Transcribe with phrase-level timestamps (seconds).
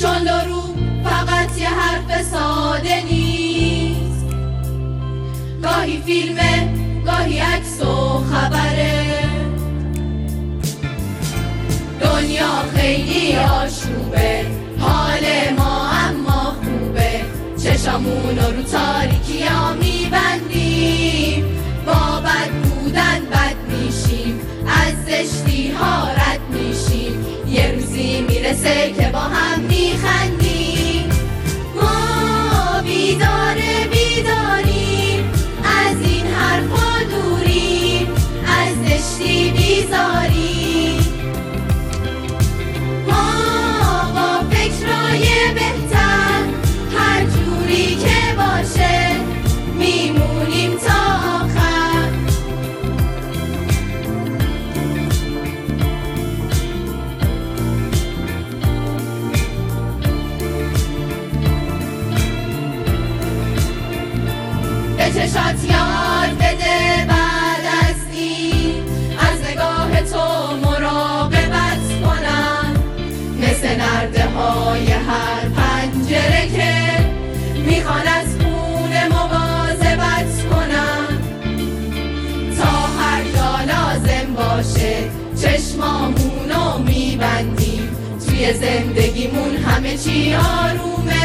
[0.00, 0.62] چون درو
[1.04, 3.17] فقط یه حرف ساده نیست.
[6.08, 6.74] فیلمه
[7.06, 9.04] گاهی عکس و خبره.
[12.00, 14.46] دنیا خیلی آشوبه
[14.78, 15.20] حال
[15.58, 17.20] ما اما خوبه.
[17.62, 21.44] چشامون رو تاریکی ها میبندیم.
[21.86, 27.26] با بد بودن بد میشیم از زشتی ها رد میشیم.
[27.48, 30.37] یه روزی می‌رسه که با هم میخندیم.
[65.08, 68.84] به چشات یاد بده بعد از این.
[69.18, 72.74] از نگاه تو مراقبت کنم.
[73.40, 76.74] مثل نرده های هر پنجره که
[77.66, 81.18] می‌خوان از خونه مواظبت کنم.
[82.58, 82.70] تا
[83.00, 84.96] هر جا لازم باشه
[85.42, 87.96] چشمامونو میبندیم.
[88.26, 91.17] توی زندگیمون همه چی آرومه.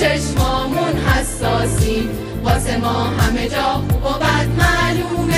[0.00, 2.08] چشمامون حساسیم
[2.44, 5.29] واسه ما همه جا خوب و بد معلوم.